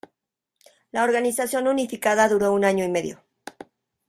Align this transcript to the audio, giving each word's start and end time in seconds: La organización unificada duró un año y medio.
La 0.91 1.03
organización 1.03 1.67
unificada 1.67 2.27
duró 2.27 2.53
un 2.53 2.65
año 2.65 2.83
y 2.83 2.89
medio. 2.89 3.23